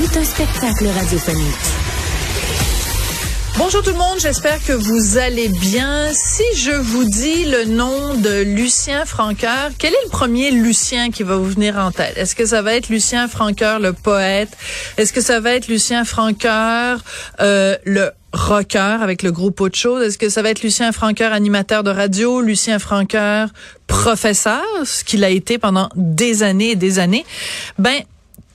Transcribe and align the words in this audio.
Tout 0.00 0.18
un 0.18 0.24
spectacle 0.24 0.86
radiophonique. 0.86 1.54
Bonjour 3.58 3.82
tout 3.82 3.90
le 3.90 3.98
monde, 3.98 4.18
j'espère 4.18 4.64
que 4.64 4.72
vous 4.72 5.18
allez 5.18 5.48
bien. 5.48 6.08
Si 6.14 6.42
je 6.56 6.70
vous 6.70 7.04
dis 7.04 7.44
le 7.44 7.66
nom 7.66 8.14
de 8.14 8.40
Lucien 8.40 9.04
Francoeur, 9.04 9.72
quel 9.78 9.92
est 9.92 10.04
le 10.04 10.08
premier 10.08 10.52
Lucien 10.52 11.10
qui 11.10 11.22
va 11.22 11.36
vous 11.36 11.50
venir 11.50 11.76
en 11.76 11.90
tête? 11.90 12.16
Est-ce 12.16 12.34
que 12.34 12.46
ça 12.46 12.62
va 12.62 12.76
être 12.76 12.88
Lucien 12.88 13.28
Francoeur, 13.28 13.78
le 13.78 13.92
poète? 13.92 14.56
Est-ce 14.96 15.12
que 15.12 15.20
ça 15.20 15.38
va 15.38 15.52
être 15.52 15.68
Lucien 15.68 16.06
Francoeur, 16.06 17.04
euh, 17.42 17.76
le 17.84 18.10
rocker 18.32 18.96
avec 19.02 19.22
le 19.22 19.32
groupe 19.32 19.60
Autre 19.60 19.76
chose? 19.76 20.02
Est-ce 20.02 20.16
que 20.16 20.30
ça 20.30 20.40
va 20.40 20.48
être 20.48 20.62
Lucien 20.62 20.92
Francoeur, 20.92 21.34
animateur 21.34 21.82
de 21.82 21.90
radio, 21.90 22.40
Lucien 22.40 22.78
Francoeur, 22.78 23.50
professeur, 23.86 24.64
ce 24.82 25.04
qu'il 25.04 25.24
a 25.24 25.28
été 25.28 25.58
pendant 25.58 25.90
des 25.94 26.42
années 26.42 26.70
et 26.70 26.76
des 26.76 26.98
années? 26.98 27.26
Ben, 27.78 28.00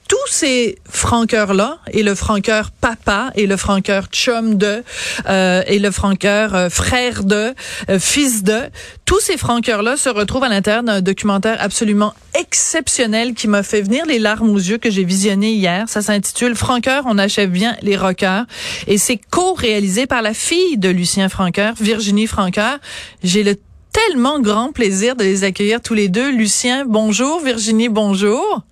tous 0.08 0.16
ces 0.30 0.78
franqueurs-là, 0.88 1.78
et 1.92 2.02
le 2.02 2.14
franqueur 2.14 2.70
papa, 2.70 3.30
et 3.34 3.46
le 3.46 3.56
franqueur 3.56 4.06
chum 4.06 4.56
de, 4.56 4.82
euh, 5.28 5.62
et 5.66 5.78
le 5.78 5.90
franqueur 5.90 6.54
euh, 6.54 6.68
frère 6.68 7.24
de, 7.24 7.54
euh, 7.88 7.98
fils 7.98 8.42
de, 8.44 8.60
tous 9.04 9.20
ces 9.20 9.36
franqueurs-là 9.36 9.96
se 9.96 10.08
retrouvent 10.08 10.44
à 10.44 10.48
l'intérieur 10.48 10.82
d'un 10.82 11.00
documentaire 11.00 11.56
absolument 11.60 12.14
exceptionnel 12.38 13.34
qui 13.34 13.48
m'a 13.48 13.62
fait 13.62 13.82
venir 13.82 14.04
les 14.06 14.18
larmes 14.18 14.50
aux 14.50 14.58
yeux 14.58 14.78
que 14.78 14.90
j'ai 14.90 15.04
visionné 15.04 15.52
hier. 15.52 15.88
Ça 15.88 16.02
s'intitule 16.02 16.54
Franqueur, 16.54 17.04
on 17.06 17.18
achève 17.18 17.50
bien 17.50 17.76
les 17.82 17.96
rockers. 17.96 18.46
Et 18.86 18.98
c'est 18.98 19.18
co-réalisé 19.30 20.06
par 20.06 20.22
la 20.22 20.34
fille 20.34 20.76
de 20.76 20.88
Lucien 20.88 21.28
Franqueur, 21.28 21.74
Virginie 21.80 22.26
Franqueur. 22.26 22.78
J'ai 23.22 23.42
le 23.42 23.56
tellement 23.92 24.40
grand 24.40 24.72
plaisir 24.72 25.16
de 25.16 25.24
les 25.24 25.44
accueillir 25.44 25.80
tous 25.80 25.94
les 25.94 26.08
deux. 26.08 26.30
Lucien, 26.30 26.84
bonjour. 26.86 27.40
Virginie, 27.40 27.88
bonjour. 27.88 28.62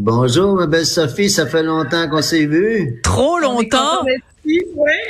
Bonjour, 0.00 0.54
ma 0.54 0.68
belle 0.68 0.86
Sophie, 0.86 1.28
ça 1.28 1.44
fait 1.44 1.64
longtemps 1.64 2.08
qu'on 2.08 2.22
s'est 2.22 2.46
vu. 2.46 3.00
Trop 3.02 3.40
longtemps. 3.40 4.04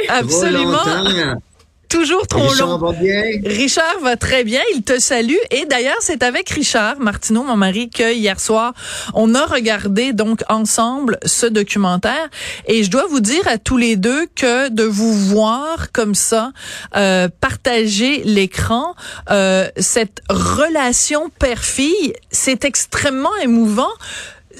Absolument. 0.08 0.78
Trop 0.78 0.88
longtemps. 0.88 1.42
Toujours 1.90 2.26
trop 2.26 2.48
Richard 2.48 2.68
long. 2.68 2.78
va 2.78 2.92
bien? 2.92 3.22
Richard 3.44 4.00
va 4.02 4.16
très 4.16 4.44
bien, 4.44 4.60
il 4.74 4.82
te 4.82 4.98
salue. 4.98 5.36
Et 5.50 5.66
d'ailleurs, 5.66 5.98
c'est 6.00 6.22
avec 6.22 6.48
Richard 6.48 7.00
Martineau, 7.00 7.42
mon 7.42 7.56
mari, 7.56 7.90
que 7.90 8.14
hier 8.14 8.40
soir, 8.40 8.72
on 9.12 9.34
a 9.34 9.44
regardé 9.44 10.14
donc 10.14 10.42
ensemble 10.48 11.18
ce 11.24 11.44
documentaire. 11.44 12.28
Et 12.66 12.82
je 12.82 12.90
dois 12.90 13.06
vous 13.08 13.20
dire 13.20 13.46
à 13.46 13.58
tous 13.58 13.76
les 13.76 13.96
deux 13.96 14.26
que 14.36 14.70
de 14.70 14.84
vous 14.84 15.12
voir 15.12 15.92
comme 15.92 16.14
ça, 16.14 16.52
euh, 16.96 17.28
partager 17.40 18.22
l'écran, 18.24 18.94
euh, 19.30 19.68
cette 19.76 20.22
relation 20.30 21.30
père-fille, 21.38 22.14
c'est 22.30 22.64
extrêmement 22.64 23.36
émouvant 23.42 23.92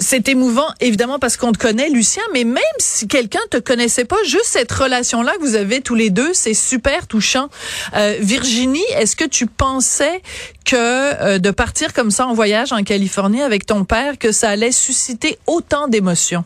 c'est 0.00 0.28
émouvant, 0.28 0.68
évidemment, 0.80 1.18
parce 1.18 1.36
qu'on 1.36 1.52
te 1.52 1.58
connaît, 1.58 1.88
Lucien, 1.90 2.22
mais 2.32 2.44
même 2.44 2.62
si 2.78 3.08
quelqu'un 3.08 3.40
te 3.50 3.58
connaissait 3.58 4.04
pas, 4.04 4.16
juste 4.24 4.46
cette 4.46 4.70
relation-là 4.70 5.32
que 5.34 5.40
vous 5.40 5.54
avez 5.54 5.80
tous 5.80 5.94
les 5.94 6.10
deux, 6.10 6.32
c'est 6.34 6.54
super 6.54 7.06
touchant. 7.06 7.48
Euh, 7.94 8.16
Virginie, 8.20 8.84
est-ce 8.96 9.16
que 9.16 9.24
tu 9.24 9.46
pensais 9.46 10.22
que 10.64 10.76
euh, 10.76 11.38
de 11.38 11.50
partir 11.50 11.92
comme 11.92 12.10
ça 12.10 12.26
en 12.26 12.34
voyage 12.34 12.72
en 12.72 12.82
Californie 12.82 13.42
avec 13.42 13.66
ton 13.66 13.84
père, 13.84 14.18
que 14.18 14.32
ça 14.32 14.50
allait 14.50 14.72
susciter 14.72 15.38
autant 15.46 15.88
d'émotions? 15.88 16.44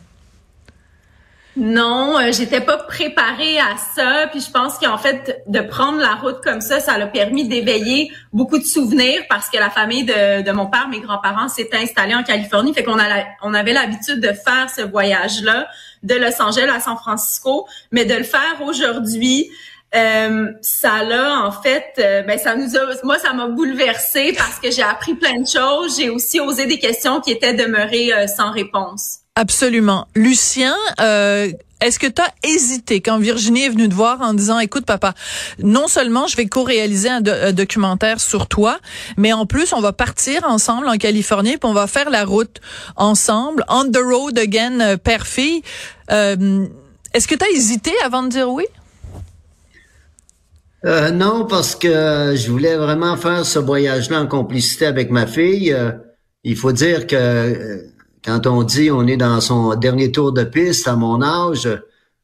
Non, 1.55 2.17
euh, 2.17 2.31
j'étais 2.31 2.61
pas 2.61 2.77
préparée 2.77 3.59
à 3.59 3.77
ça. 3.95 4.27
Puis 4.31 4.41
je 4.41 4.49
pense 4.49 4.79
qu'en 4.79 4.97
fait, 4.97 5.43
de 5.47 5.59
prendre 5.61 5.99
la 5.99 6.15
route 6.15 6.41
comme 6.43 6.61
ça, 6.61 6.79
ça 6.79 6.97
l'a 6.97 7.05
permis 7.05 7.47
d'éveiller 7.47 8.11
beaucoup 8.31 8.57
de 8.57 8.63
souvenirs 8.63 9.21
parce 9.29 9.49
que 9.49 9.57
la 9.57 9.69
famille 9.69 10.03
de, 10.03 10.51
mon 10.51 10.65
père, 10.65 10.87
mes 10.89 10.99
grands-parents, 10.99 11.49
s'étaient 11.49 11.77
installés 11.77 12.15
en 12.15 12.23
Californie. 12.23 12.73
Fait 12.73 12.83
qu'on 12.83 12.97
avait 12.97 13.73
l'habitude 13.73 14.19
de 14.19 14.33
faire 14.33 14.67
ce 14.75 14.81
voyage-là 14.81 15.67
de 16.01 16.15
Los 16.15 16.41
Angeles 16.41 16.71
à 16.75 16.79
San 16.79 16.97
Francisco, 16.97 17.67
mais 17.91 18.05
de 18.05 18.15
le 18.15 18.23
faire 18.23 18.61
aujourd'hui. 18.65 19.49
euh, 19.95 20.51
ça 20.61 21.03
l'a 21.03 21.45
en 21.45 21.51
fait, 21.51 21.93
euh, 21.99 22.23
ben 22.23 22.39
ça 22.39 22.55
nous 22.55 22.75
a, 22.75 22.79
moi 23.03 23.19
ça 23.19 23.31
m'a 23.33 23.47
bouleversée 23.47 24.33
parce 24.35 24.59
que 24.59 24.71
j'ai 24.71 24.81
appris 24.81 25.13
plein 25.13 25.39
de 25.39 25.47
choses. 25.47 25.97
J'ai 25.97 26.09
aussi 26.09 26.39
osé 26.39 26.65
des 26.65 26.79
questions 26.79 27.21
qui 27.21 27.31
étaient 27.31 27.53
demeurées 27.53 28.11
euh, 28.11 28.25
sans 28.25 28.51
réponse. 28.51 29.19
Absolument. 29.35 30.07
Lucien, 30.15 30.75
euh, 31.01 31.51
est-ce 31.81 31.97
que 31.97 32.05
tu 32.05 32.21
as 32.21 32.31
hésité 32.47 33.01
quand 33.01 33.17
Virginie 33.17 33.63
est 33.63 33.69
venue 33.69 33.89
te 33.89 33.93
voir 33.95 34.21
en 34.21 34.35
disant, 34.35 34.59
écoute 34.59 34.85
papa, 34.85 35.15
non 35.59 35.87
seulement 35.87 36.27
je 36.27 36.37
vais 36.37 36.45
co-réaliser 36.45 37.09
un, 37.09 37.21
do- 37.21 37.31
un 37.31 37.51
documentaire 37.51 38.21
sur 38.21 38.47
toi, 38.47 38.79
mais 39.17 39.33
en 39.33 39.47
plus 39.47 39.73
on 39.73 39.81
va 39.81 39.91
partir 39.91 40.43
ensemble 40.45 40.87
en 40.87 40.97
Californie, 40.97 41.57
puis 41.57 41.67
on 41.67 41.73
va 41.73 41.87
faire 41.87 42.11
la 42.11 42.25
route 42.25 42.61
ensemble, 42.95 43.65
on 43.69 43.89
the 43.89 43.97
road 43.97 44.37
again, 44.37 44.79
euh, 44.81 44.97
père-fille. 44.97 45.63
Euh, 46.11 46.67
est-ce 47.15 47.27
que 47.27 47.35
tu 47.35 47.43
as 47.43 47.49
hésité 47.49 47.91
avant 48.05 48.21
de 48.23 48.29
dire 48.29 48.49
oui? 48.49 48.65
Non, 50.85 51.45
parce 51.45 51.75
que 51.75 52.33
je 52.35 52.51
voulais 52.51 52.75
vraiment 52.75 53.15
faire 53.15 53.45
ce 53.45 53.57
voyage-là 53.57 54.19
en 54.19 54.27
complicité 54.27 54.85
avec 54.85 55.11
ma 55.11 55.25
fille. 55.25 55.73
Il 56.43 56.57
faut 56.57 56.73
dire 56.73 57.07
que 57.07 57.85
quand 58.23 58.47
on 58.47 58.63
dit 58.63 58.91
on 58.91 59.07
est 59.07 59.17
dans 59.17 59.41
son 59.41 59.75
dernier 59.75 60.11
tour 60.11 60.31
de 60.31 60.43
piste 60.43 60.87
à 60.87 60.95
mon 60.95 61.21
âge, 61.21 61.69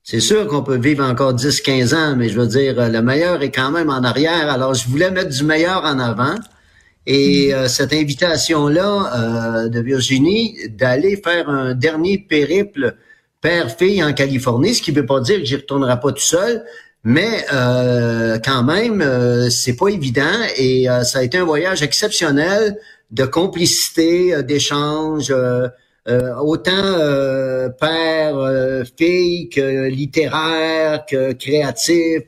c'est 0.04 0.20
sûr 0.20 0.48
qu'on 0.48 0.64
peut 0.64 0.78
vivre 0.78 1.04
encore 1.04 1.34
10-15 1.34 1.96
ans, 1.96 2.16
mais 2.16 2.30
je 2.30 2.40
veux 2.40 2.48
dire, 2.48 2.80
euh, 2.80 2.90
le 2.90 3.02
meilleur 3.02 3.42
est 3.44 3.52
quand 3.52 3.72
même 3.72 3.90
en 3.90 4.04
arrière. 4.04 4.50
Alors, 4.50 4.74
je 4.74 4.88
voulais 4.88 5.12
mettre 5.12 5.30
du 5.30 5.44
meilleur 5.44 5.84
en 5.84 6.00
avant. 6.00 6.36
Et 7.06 7.54
euh, 7.54 7.68
cette 7.68 7.94
invitation-là 7.94 9.66
euh, 9.66 9.70
de 9.70 9.80
Virginie 9.80 10.58
d'aller 10.70 11.16
faire 11.18 11.50
un 11.50 11.74
dernier 11.74 12.18
périple 12.18 12.96
père-fille 13.42 14.04
en 14.04 14.14
Californie, 14.14 14.76
ce 14.76 14.82
qui 14.82 14.92
veut 14.92 15.06
pas 15.06 15.20
dire 15.20 15.40
que 15.40 15.46
j'y 15.46 15.56
retournerai 15.56 16.00
pas 16.00 16.12
tout 16.12 16.20
seul, 16.20 16.64
mais 17.04 17.46
euh, 17.54 18.38
quand 18.44 18.64
même, 18.64 19.02
euh, 19.02 19.50
c'est 19.50 19.76
pas 19.76 19.88
évident 19.88 20.38
et 20.58 20.90
euh, 20.90 21.04
ça 21.04 21.20
a 21.20 21.24
été 21.24 21.38
un 21.38 21.46
voyage 21.46 21.82
exceptionnel 21.82 22.78
de 23.12 23.26
complicité, 23.26 24.44
d'échange, 24.44 25.32
euh, 25.32 25.70
autant 26.42 26.72
euh, 26.74 27.70
père, 27.70 28.38
euh, 28.38 28.84
fille 28.98 29.50
que 29.50 29.88
littéraire, 29.88 31.06
que 31.06 31.34
créatif. 31.34 32.24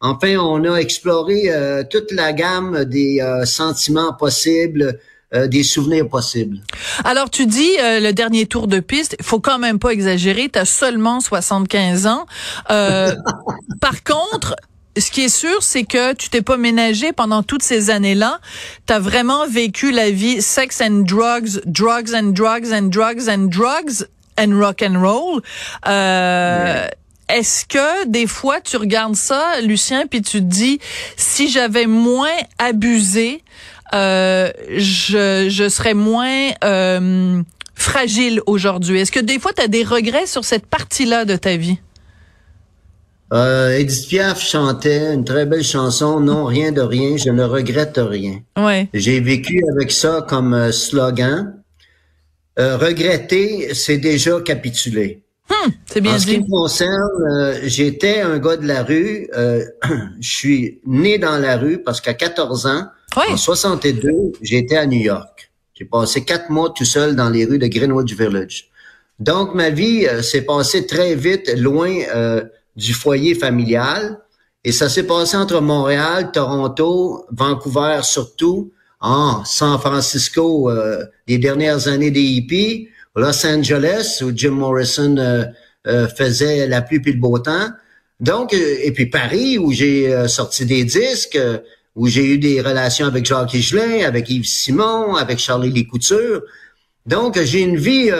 Enfin, 0.00 0.36
on 0.36 0.64
a 0.64 0.78
exploré 0.78 1.44
euh, 1.46 1.84
toute 1.88 2.10
la 2.10 2.32
gamme 2.32 2.84
des 2.84 3.20
euh, 3.20 3.44
sentiments 3.44 4.12
possibles, 4.12 4.98
euh, 5.34 5.46
des 5.46 5.62
souvenirs 5.62 6.08
possibles. 6.08 6.58
Alors 7.04 7.30
tu 7.30 7.46
dis 7.46 7.70
euh, 7.80 8.00
le 8.00 8.12
dernier 8.12 8.46
tour 8.46 8.66
de 8.66 8.80
piste, 8.80 9.16
il 9.18 9.24
faut 9.24 9.40
quand 9.40 9.58
même 9.58 9.78
pas 9.78 9.90
exagérer, 9.90 10.50
tu 10.52 10.58
as 10.58 10.64
seulement 10.64 11.20
75 11.20 12.06
ans. 12.06 12.26
Euh, 12.70 13.14
par 13.80 14.02
contre, 14.02 14.56
ce 14.98 15.10
qui 15.10 15.22
est 15.22 15.28
sûr, 15.28 15.62
c'est 15.62 15.84
que 15.84 16.12
tu 16.14 16.28
t'es 16.28 16.42
pas 16.42 16.56
ménagé 16.56 17.12
pendant 17.12 17.42
toutes 17.42 17.62
ces 17.62 17.90
années-là. 17.90 18.40
Tu 18.86 18.92
as 18.92 18.98
vraiment 18.98 19.46
vécu 19.46 19.90
la 19.90 20.10
vie 20.10 20.42
sex 20.42 20.80
and 20.80 21.04
drugs, 21.04 21.60
drugs 21.64 22.14
and 22.14 22.32
drugs 22.32 22.72
and 22.72 22.88
drugs 22.88 23.28
and 23.28 23.46
drugs 23.46 24.06
and 24.38 24.58
rock 24.58 24.82
and 24.82 25.00
roll. 25.00 25.42
Euh, 25.86 26.86
Est-ce 27.28 27.64
que 27.64 28.06
des 28.06 28.26
fois 28.26 28.60
tu 28.60 28.76
regardes 28.76 29.16
ça, 29.16 29.60
Lucien, 29.62 30.06
puis 30.06 30.20
tu 30.20 30.38
te 30.38 30.44
dis 30.44 30.78
si 31.16 31.48
j'avais 31.48 31.86
moins 31.86 32.36
abusé, 32.58 33.42
euh, 33.94 34.50
je, 34.76 35.46
je 35.48 35.68
serais 35.68 35.94
moins 35.94 36.50
euh, 36.64 37.42
fragile 37.74 38.42
aujourd'hui? 38.46 39.00
Est-ce 39.00 39.12
que 39.12 39.20
des 39.20 39.38
fois 39.38 39.52
tu 39.54 39.62
as 39.62 39.68
des 39.68 39.84
regrets 39.84 40.26
sur 40.26 40.44
cette 40.44 40.66
partie-là 40.66 41.24
de 41.24 41.36
ta 41.36 41.56
vie? 41.56 41.78
Euh, 43.32 43.78
Edith 43.78 44.08
Piaf 44.08 44.40
chantait 44.42 45.14
une 45.14 45.24
très 45.24 45.46
belle 45.46 45.64
chanson, 45.64 46.20
Non, 46.20 46.44
rien 46.44 46.70
de 46.70 46.82
rien, 46.82 47.16
je 47.16 47.30
ne 47.30 47.42
regrette 47.44 47.98
rien. 47.98 48.40
Ouais. 48.58 48.88
J'ai 48.92 49.20
vécu 49.20 49.62
avec 49.74 49.90
ça 49.90 50.24
comme 50.28 50.52
euh, 50.52 50.70
slogan. 50.70 51.54
Euh, 52.58 52.76
regretter, 52.76 53.72
c'est 53.74 53.96
déjà 53.96 54.38
capituler. 54.42 55.22
Hum, 55.48 55.72
c'est 55.86 56.00
bien 56.02 56.14
en 56.14 56.18
ce 56.18 56.26
qui 56.26 56.38
me 56.38 56.46
concerne, 56.46 57.08
euh, 57.30 57.58
j'étais 57.64 58.20
un 58.20 58.38
gars 58.38 58.58
de 58.58 58.66
la 58.66 58.82
rue. 58.82 59.28
euh, 59.34 59.64
je 60.20 60.28
suis 60.28 60.80
né 60.86 61.16
dans 61.18 61.38
la 61.38 61.56
rue 61.56 61.78
parce 61.82 62.00
qu'à 62.02 62.14
14 62.14 62.66
ans, 62.66 62.84
Ouais. 63.16 63.24
en 63.30 63.36
62, 63.36 64.10
j'étais 64.40 64.76
à 64.76 64.86
New 64.86 65.00
York. 65.00 65.50
J'ai 65.74 65.84
passé 65.84 66.24
quatre 66.24 66.48
mois 66.50 66.72
tout 66.74 66.84
seul 66.86 67.14
dans 67.16 67.28
les 67.28 67.44
rues 67.44 67.58
de 67.58 67.66
Greenwich 67.66 68.14
Village. 68.14 68.70
Donc, 69.18 69.54
ma 69.54 69.68
vie 69.70 70.06
s'est 70.22 70.42
passée 70.42 70.86
très 70.86 71.14
vite 71.14 71.52
loin 71.58 71.94
du 72.76 72.94
foyer 72.94 73.34
familial. 73.34 74.18
Et 74.64 74.72
ça 74.72 74.88
s'est 74.88 75.06
passé 75.06 75.36
entre 75.36 75.60
Montréal, 75.60 76.30
Toronto, 76.32 77.26
Vancouver 77.30 78.00
surtout, 78.02 78.72
en 79.02 79.44
San 79.44 79.78
Francisco 79.78 80.70
euh, 80.70 81.04
les 81.26 81.38
dernières 81.38 81.88
années 81.88 82.12
des 82.12 82.22
hippies, 82.22 82.88
Los 83.16 83.44
Angeles 83.44 84.22
où 84.22 84.30
Jim 84.34 84.52
Morrison 84.52 85.16
euh, 85.18 85.44
euh, 85.88 86.06
faisait 86.08 86.68
la 86.68 86.80
pluie 86.80 87.00
puis 87.00 87.12
le 87.12 87.18
beau 87.18 87.38
temps. 87.40 87.68
Donc, 88.20 88.54
et 88.54 88.92
puis 88.92 89.06
Paris 89.06 89.58
où 89.58 89.72
j'ai 89.72 90.28
sorti 90.28 90.64
des 90.64 90.84
disques, 90.84 91.36
où 91.96 92.06
j'ai 92.06 92.24
eu 92.24 92.38
des 92.38 92.60
relations 92.60 93.06
avec 93.06 93.26
Jacques 93.26 93.52
Higelin, 93.52 94.06
avec 94.06 94.30
Yves 94.30 94.46
Simon, 94.46 95.16
avec 95.16 95.40
Charlie 95.40 95.72
Lécouture. 95.72 96.42
Donc, 97.04 97.42
j'ai 97.42 97.62
une 97.62 97.76
vie 97.76 98.10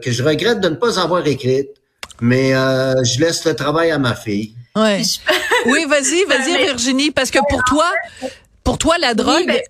que 0.00 0.12
je 0.12 0.22
regrette 0.22 0.60
de 0.60 0.68
ne 0.68 0.76
pas 0.76 1.00
avoir 1.00 1.26
écrite, 1.26 1.70
mais 2.20 2.50
je 2.52 3.20
laisse 3.20 3.44
le 3.44 3.54
travail 3.54 3.90
à 3.90 3.98
ma 3.98 4.14
fille. 4.14 4.54
Ouais. 4.76 5.02
oui, 5.66 5.84
vas-y, 5.88 6.24
vas-y, 6.28 6.64
Virginie, 6.64 7.10
parce 7.10 7.30
que 7.30 7.38
pour 7.48 7.62
toi, 7.64 7.90
pour 8.64 8.78
toi, 8.78 8.96
la 8.98 9.14
drogue, 9.14 9.46
ben, 9.46 9.60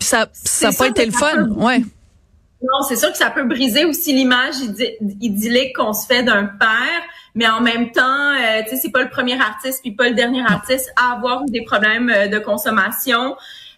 ça, 0.00 0.28
ça 0.32 0.70
n'a 0.70 0.76
pas 0.76 0.88
été 0.88 1.06
le 1.06 1.12
fun, 1.12 1.48
ouais. 1.50 1.82
Non, 2.64 2.82
c'est 2.88 2.96
sûr 2.96 3.12
que 3.12 3.18
ça 3.18 3.30
peut 3.30 3.44
briser 3.44 3.84
aussi 3.84 4.14
l'image 4.14 4.54
idyllique 5.20 5.76
qu'on 5.76 5.92
se 5.92 6.06
fait 6.06 6.22
d'un 6.22 6.46
père, 6.46 7.02
mais 7.34 7.46
en 7.46 7.60
même 7.60 7.90
temps, 7.90 8.30
euh, 8.32 8.62
tu 8.62 8.70
sais, 8.70 8.76
c'est 8.76 8.90
pas 8.90 9.02
le 9.02 9.10
premier 9.10 9.38
artiste 9.38 9.80
puis 9.82 9.92
pas 9.92 10.08
le 10.08 10.14
dernier 10.14 10.42
artiste 10.42 10.90
à 10.96 11.12
avoir 11.12 11.44
des 11.44 11.62
problèmes 11.62 12.08
euh, 12.08 12.26
de 12.28 12.38
consommation. 12.38 13.36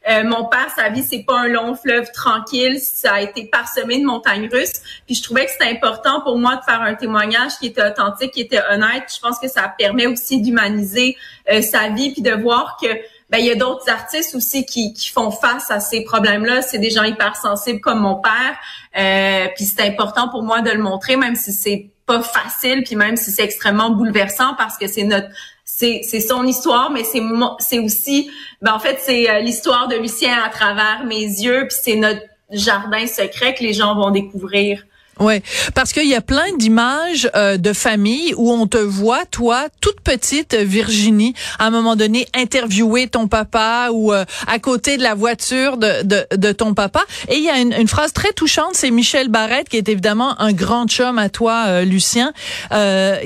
Euh, 0.08 0.22
mon 0.24 0.44
père, 0.44 0.68
sa 0.76 0.88
vie, 0.88 1.02
c'est 1.02 1.24
pas 1.24 1.40
un 1.40 1.48
long 1.48 1.74
fleuve 1.74 2.10
tranquille. 2.12 2.78
Ça 2.80 3.14
a 3.14 3.20
été 3.20 3.44
parsemé 3.46 3.98
de 3.98 4.04
montagnes 4.04 4.48
russes. 4.50 4.80
Puis 5.06 5.16
je 5.16 5.22
trouvais 5.22 5.46
que 5.46 5.50
c'était 5.50 5.70
important 5.70 6.20
pour 6.20 6.38
moi 6.38 6.56
de 6.56 6.62
faire 6.62 6.80
un 6.80 6.94
témoignage 6.94 7.58
qui 7.58 7.66
était 7.66 7.84
authentique, 7.84 8.32
qui 8.32 8.40
était 8.40 8.62
honnête. 8.70 9.04
Je 9.14 9.20
pense 9.20 9.38
que 9.38 9.48
ça 9.48 9.72
permet 9.76 10.06
aussi 10.06 10.40
d'humaniser 10.40 11.16
euh, 11.50 11.60
sa 11.60 11.88
vie 11.88 12.12
puis 12.12 12.22
de 12.22 12.32
voir 12.32 12.76
que 12.80 12.86
ben 13.28 13.38
il 13.38 13.46
y 13.46 13.50
a 13.50 13.56
d'autres 13.56 13.90
artistes 13.90 14.36
aussi 14.36 14.64
qui, 14.64 14.94
font 15.12 15.32
face 15.32 15.70
à 15.72 15.80
ces 15.80 16.04
problèmes-là. 16.04 16.62
C'est 16.62 16.78
des 16.78 16.90
gens 16.90 17.02
hypersensibles 17.02 17.80
comme 17.80 17.98
mon 17.98 18.16
père. 18.16 18.56
Euh, 18.96 19.48
puis 19.56 19.64
c'est 19.64 19.82
important 19.82 20.28
pour 20.28 20.44
moi 20.44 20.60
de 20.60 20.70
le 20.70 20.78
montrer, 20.78 21.16
même 21.16 21.34
si 21.34 21.52
c'est 21.52 21.90
pas 22.06 22.22
facile, 22.22 22.82
puis 22.84 22.96
même 22.96 23.16
si 23.16 23.30
c'est 23.30 23.42
extrêmement 23.42 23.90
bouleversant 23.90 24.54
parce 24.56 24.78
que 24.78 24.86
c'est 24.86 25.04
notre 25.04 25.28
c'est 25.64 26.00
c'est 26.04 26.20
son 26.20 26.44
histoire, 26.44 26.90
mais 26.90 27.02
c'est 27.04 27.20
c'est 27.58 27.80
aussi 27.80 28.30
ben 28.62 28.72
en 28.72 28.78
fait 28.78 28.98
c'est 29.00 29.28
euh, 29.28 29.40
l'histoire 29.40 29.88
de 29.88 29.96
Lucien 29.96 30.40
à 30.42 30.48
travers 30.48 31.04
mes 31.04 31.22
yeux, 31.22 31.66
puis 31.68 31.76
c'est 31.82 31.96
notre 31.96 32.22
jardin 32.50 33.06
secret 33.06 33.54
que 33.54 33.62
les 33.62 33.72
gens 33.72 33.94
vont 33.96 34.10
découvrir. 34.10 34.84
Ouais, 35.18 35.42
parce 35.74 35.94
qu'il 35.94 36.06
y 36.06 36.14
a 36.14 36.20
plein 36.20 36.52
d'images 36.58 37.30
euh, 37.34 37.56
de 37.56 37.72
famille 37.72 38.34
où 38.36 38.52
on 38.52 38.66
te 38.66 38.76
voit, 38.76 39.24
toi, 39.24 39.68
toute 39.80 40.02
petite 40.02 40.54
Virginie, 40.54 41.32
à 41.58 41.66
un 41.66 41.70
moment 41.70 41.96
donné, 41.96 42.28
interviewer 42.34 43.08
ton 43.08 43.26
papa 43.26 43.88
ou 43.92 44.12
euh, 44.12 44.26
à 44.46 44.58
côté 44.58 44.98
de 44.98 45.02
la 45.02 45.14
voiture 45.14 45.78
de, 45.78 46.02
de, 46.02 46.26
de 46.36 46.52
ton 46.52 46.74
papa. 46.74 47.02
Et 47.30 47.36
il 47.36 47.44
y 47.44 47.48
a 47.48 47.58
une, 47.58 47.72
une 47.72 47.88
phrase 47.88 48.12
très 48.12 48.34
touchante, 48.34 48.74
c'est 48.74 48.90
Michel 48.90 49.28
Barrette, 49.28 49.70
qui 49.70 49.78
est 49.78 49.88
évidemment 49.88 50.38
un 50.38 50.52
grand 50.52 50.86
chum 50.86 51.18
à 51.18 51.30
toi, 51.30 51.64
euh, 51.68 51.84
Lucien, 51.84 52.34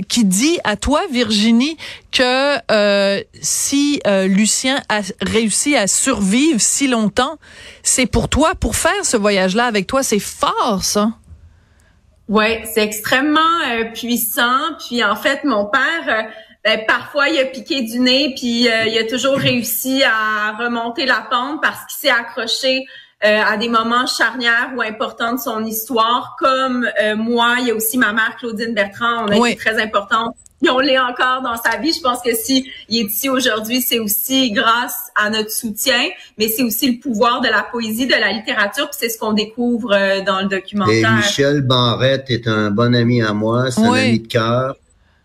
qui 0.09 0.25
dit 0.25 0.61
à 0.63 0.77
toi, 0.77 1.03
Virginie, 1.11 1.77
que 2.13 2.57
si 3.41 4.01
Lucien 4.07 4.81
a 4.89 5.01
réussi 5.21 5.75
à 5.75 5.89
survivre 5.89 6.61
si 6.61 6.87
longtemps, 6.87 7.37
c'est 7.83 8.07
pour 8.07 8.29
toi, 8.29 8.55
pour 8.55 8.77
faire 8.77 9.05
ce 9.05 9.17
voyage-là 9.17 9.65
avec 9.65 9.89
toi, 9.89 10.03
c'est 10.05 10.21
fort, 10.21 10.83
ça. 10.83 11.11
Ouais, 12.31 12.63
c'est 12.65 12.85
extrêmement 12.85 13.41
euh, 13.69 13.87
puissant. 13.93 14.75
Puis 14.79 15.03
en 15.03 15.17
fait, 15.17 15.43
mon 15.43 15.67
père, 15.67 15.81
euh, 16.07 16.23
ben, 16.65 16.81
parfois 16.87 17.29
il 17.29 17.41
a 17.41 17.45
piqué 17.45 17.83
du 17.83 17.99
nez, 17.99 18.35
puis 18.37 18.69
euh, 18.69 18.85
il 18.87 18.97
a 18.99 19.05
toujours 19.05 19.37
réussi 19.37 20.05
à 20.05 20.57
remonter 20.57 21.07
la 21.07 21.27
pente 21.29 21.61
parce 21.61 21.85
qu'il 21.87 21.99
s'est 21.99 22.17
accroché 22.17 22.87
à 23.23 23.59
des 23.59 23.69
moments 23.69 24.07
charnières 24.07 24.71
ou 24.75 24.81
importants 24.81 25.35
de 25.35 25.39
son 25.39 25.63
histoire. 25.67 26.37
Comme 26.39 26.89
moi, 27.19 27.57
il 27.61 27.67
y 27.67 27.71
a 27.71 27.75
aussi 27.75 27.99
ma 27.99 28.15
mère 28.15 28.35
Claudine 28.39 28.73
Bertrand. 28.73 29.27
On 29.27 29.29
a 29.29 29.37
été 29.51 29.57
très 29.57 29.79
importante 29.79 30.35
on 30.69 30.79
l'est 30.79 30.99
encore 30.99 31.43
dans 31.43 31.57
sa 31.57 31.79
vie. 31.79 31.93
Je 31.93 32.01
pense 32.01 32.21
que 32.23 32.35
si 32.35 32.71
il 32.89 33.01
est 33.01 33.05
ici 33.05 33.29
aujourd'hui, 33.29 33.81
c'est 33.81 33.99
aussi 33.99 34.53
grâce 34.53 35.11
à 35.15 35.31
notre 35.31 35.51
soutien, 35.51 36.09
mais 36.39 36.49
c'est 36.49 36.63
aussi 36.63 36.93
le 36.93 36.99
pouvoir 36.99 37.41
de 37.41 37.49
la 37.49 37.63
poésie, 37.63 38.07
de 38.07 38.13
la 38.13 38.33
littérature, 38.33 38.91
puis 38.91 38.99
c'est 39.01 39.09
ce 39.09 39.19
qu'on 39.19 39.33
découvre 39.33 39.93
euh, 39.93 40.21
dans 40.23 40.41
le 40.41 40.49
documentaire. 40.49 41.13
Et 41.13 41.17
Michel 41.17 41.63
Barrette 41.63 42.31
est 42.31 42.47
un 42.47 42.71
bon 42.71 42.95
ami 42.95 43.23
à 43.23 43.33
moi, 43.33 43.71
c'est 43.71 43.81
un 43.81 43.93
ami 43.93 44.21
de 44.21 44.27
cœur. 44.27 44.77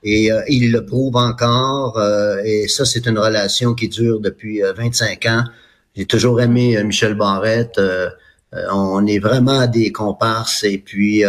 Et 0.04 0.32
euh, 0.32 0.42
il 0.48 0.72
le 0.72 0.86
prouve 0.86 1.16
encore. 1.16 1.98
Euh, 1.98 2.38
et 2.46 2.68
ça, 2.68 2.86
c'est 2.86 3.08
une 3.08 3.18
relation 3.18 3.74
qui 3.74 3.90
dure 3.90 4.20
depuis 4.20 4.62
25 4.62 5.26
ans. 5.26 5.44
J'ai 5.96 6.06
toujours 6.06 6.40
aimé 6.42 6.82
Michel 6.84 7.16
Barrette. 7.16 7.82
on 8.72 9.08
est 9.08 9.20
vraiment 9.20 9.66
des 9.66 9.92
comparses. 9.92 10.64
Et 10.64 10.78
puis, 10.78 11.24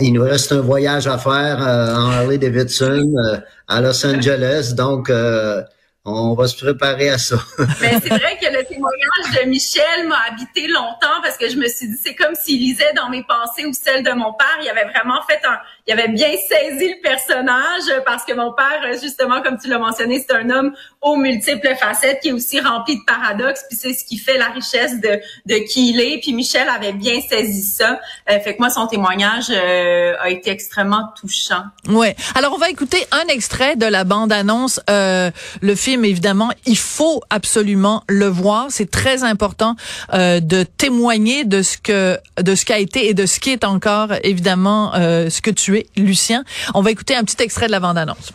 il 0.00 0.12
nous 0.12 0.22
reste 0.22 0.52
un 0.52 0.60
voyage 0.60 1.06
à 1.06 1.18
faire 1.18 1.66
euh, 1.66 1.94
en 1.94 2.10
Harley 2.10 2.38
Davidson 2.38 3.12
euh, 3.16 3.38
à 3.68 3.80
Los 3.80 4.06
Angeles, 4.06 4.74
donc 4.76 5.10
euh, 5.10 5.62
on 6.06 6.34
va 6.34 6.46
se 6.46 6.56
préparer 6.56 7.10
à 7.10 7.18
ça. 7.18 7.36
Mais 7.80 7.98
c'est 8.02 8.08
vrai 8.08 8.38
que 8.40 8.46
le 8.46 8.64
témoignage 8.64 9.42
de 9.42 9.48
Michel 9.48 10.06
m'a 10.06 10.18
habité 10.30 10.68
longtemps 10.68 11.20
parce 11.22 11.36
que 11.36 11.48
je 11.48 11.56
me 11.56 11.66
suis 11.68 11.88
dit 11.88 11.96
c'est 12.02 12.14
comme 12.14 12.34
s'il 12.34 12.60
lisait 12.60 12.92
dans 12.94 13.08
mes 13.08 13.24
pensées 13.24 13.66
ou 13.66 13.72
celles 13.72 14.04
de 14.04 14.12
mon 14.12 14.32
père. 14.32 14.58
Il 14.62 14.68
avait 14.68 14.84
vraiment 14.84 15.20
fait 15.28 15.40
un, 15.44 15.58
il 15.86 15.92
avait 15.92 16.08
bien 16.08 16.30
saisi 16.48 16.88
le 16.88 17.00
personnage 17.02 18.02
parce 18.04 18.24
que 18.24 18.32
mon 18.34 18.52
père, 18.52 18.82
justement, 19.02 19.42
comme 19.42 19.58
tu 19.58 19.68
l'as 19.68 19.78
mentionné, 19.78 20.24
c'est 20.26 20.34
un 20.34 20.48
homme 20.50 20.72
aux 21.00 21.16
multiples 21.16 21.74
facettes 21.78 22.20
qui 22.20 22.28
est 22.28 22.32
aussi 22.32 22.60
rempli 22.60 22.96
de 22.96 23.04
paradoxes. 23.04 23.64
Puis 23.68 23.78
c'est 23.80 23.92
ce 23.92 24.04
qui 24.04 24.18
fait 24.18 24.38
la 24.38 24.48
richesse 24.48 25.00
de, 25.00 25.20
de 25.46 25.54
qui 25.66 25.90
il 25.90 26.00
est. 26.00 26.20
Puis 26.20 26.32
Michel 26.32 26.68
avait 26.68 26.92
bien 26.92 27.20
saisi 27.20 27.62
ça. 27.62 28.00
Euh, 28.30 28.38
fait 28.40 28.54
que 28.54 28.60
moi, 28.60 28.70
son 28.70 28.86
témoignage 28.86 29.46
euh, 29.50 30.14
a 30.20 30.30
été 30.30 30.50
extrêmement 30.50 31.08
touchant. 31.20 31.64
Ouais. 31.88 32.14
Alors 32.34 32.52
on 32.52 32.58
va 32.58 32.70
écouter 32.70 33.06
un 33.12 33.26
extrait 33.28 33.76
de 33.76 33.86
la 33.86 34.04
bande-annonce. 34.04 34.80
Euh, 34.90 35.30
le 35.60 35.74
film, 35.74 35.95
évidemment, 36.04 36.50
il 36.66 36.78
faut 36.78 37.22
absolument 37.30 38.02
le 38.08 38.26
voir. 38.26 38.66
C'est 38.70 38.90
très 38.90 39.24
important 39.24 39.76
euh, 40.14 40.40
de 40.40 40.62
témoigner 40.64 41.44
de 41.44 41.62
ce 41.62 41.78
que 41.78 42.18
de 42.40 42.54
ce 42.54 42.64
qu'a 42.64 42.78
été 42.78 43.08
et 43.08 43.14
de 43.14 43.26
ce 43.26 43.40
qui 43.40 43.50
est 43.50 43.64
encore, 43.64 44.08
évidemment, 44.22 44.94
euh, 44.94 45.30
ce 45.30 45.40
que 45.40 45.50
tu 45.50 45.84
Lucien. 45.96 46.44
On 46.74 46.82
va 46.82 46.90
écouter 46.90 47.16
un 47.16 47.24
petit 47.24 47.42
extrait 47.42 47.66
de 47.66 47.72
la 47.72 47.80
bande-annonce. 47.80 48.32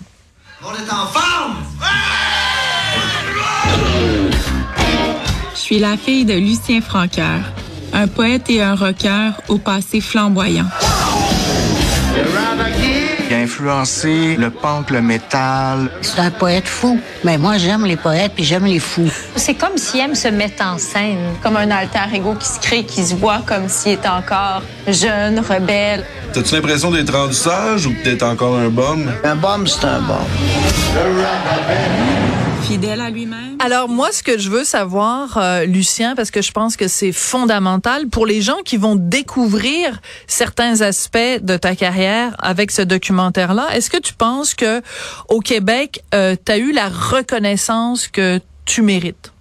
On 0.63 0.73
est 0.73 0.91
en 0.91 1.07
forme! 1.07 1.55
Je 5.53 5.59
suis 5.59 5.79
la 5.79 5.95
fille 5.95 6.25
de 6.25 6.33
Lucien 6.33 6.81
Franqueur, 6.81 7.39
un 7.93 8.07
poète 8.07 8.49
et 8.49 8.61
un 8.61 8.75
rocker 8.75 9.31
au 9.47 9.57
passé 9.57 10.01
flamboyant 10.01 10.67
influencé 13.33 14.35
le 14.37 14.49
punk, 14.49 14.89
le 14.89 15.01
métal. 15.01 15.89
C'est 16.01 16.19
un 16.19 16.31
poète 16.31 16.67
fou. 16.67 16.99
Mais 17.23 17.37
moi, 17.37 17.57
j'aime 17.57 17.85
les 17.85 17.95
poètes 17.95 18.33
puis 18.35 18.43
j'aime 18.43 18.65
les 18.65 18.79
fous. 18.79 19.11
C'est 19.35 19.55
comme 19.55 19.77
s'il 19.77 20.01
aime 20.01 20.15
se 20.15 20.27
mettre 20.27 20.63
en 20.63 20.77
scène, 20.77 21.33
comme 21.41 21.57
un 21.57 21.69
alter 21.71 22.13
ego 22.13 22.35
qui 22.35 22.47
se 22.47 22.59
crée, 22.59 22.83
qui 22.83 23.03
se 23.03 23.15
voit 23.15 23.41
comme 23.45 23.67
s'il 23.67 23.93
est 23.93 24.07
encore 24.07 24.61
jeune, 24.87 25.39
rebelle. 25.39 26.03
T'as-tu 26.33 26.55
l'impression 26.55 26.91
d'être 26.91 27.13
rendu 27.13 27.33
sage 27.33 27.85
ou 27.87 27.93
peut-être 28.03 28.23
encore 28.23 28.55
un 28.57 28.69
bum? 28.69 29.11
Un 29.23 29.35
bum, 29.35 29.67
c'est 29.67 29.85
un 29.85 29.99
bum. 29.99 30.17
Fidèle 32.71 33.01
à 33.01 33.09
lui-même? 33.09 33.57
Alors 33.59 33.89
moi, 33.89 34.13
ce 34.13 34.23
que 34.23 34.37
je 34.37 34.49
veux 34.49 34.63
savoir, 34.63 35.37
euh, 35.37 35.65
Lucien, 35.65 36.15
parce 36.15 36.31
que 36.31 36.41
je 36.41 36.53
pense 36.53 36.77
que 36.77 36.87
c'est 36.87 37.11
fondamental 37.11 38.07
pour 38.07 38.25
les 38.25 38.39
gens 38.39 38.59
qui 38.63 38.77
vont 38.77 38.95
découvrir 38.95 39.99
certains 40.25 40.79
aspects 40.79 41.41
de 41.41 41.57
ta 41.57 41.75
carrière 41.75 42.33
avec 42.39 42.71
ce 42.71 42.81
documentaire-là. 42.81 43.75
Est-ce 43.75 43.89
que 43.89 43.97
tu 43.97 44.13
penses 44.13 44.55
que 44.55 44.81
au 45.27 45.41
Québec, 45.41 46.01
euh, 46.15 46.37
tu 46.45 46.49
as 46.49 46.59
eu 46.59 46.71
la 46.71 46.87
reconnaissance 46.87 48.07
que 48.07 48.39
tu 48.63 48.81
mérites? 48.81 49.33